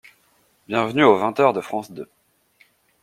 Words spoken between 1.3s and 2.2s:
heures de France Deux.